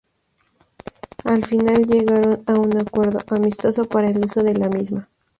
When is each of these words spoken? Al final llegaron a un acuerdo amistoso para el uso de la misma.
Al 1.25 1.45
final 1.45 1.85
llegaron 1.85 2.41
a 2.47 2.53
un 2.55 2.75
acuerdo 2.75 3.19
amistoso 3.29 3.85
para 3.87 4.09
el 4.09 4.17
uso 4.25 4.41
de 4.41 4.55
la 4.55 4.67
misma. 4.67 5.09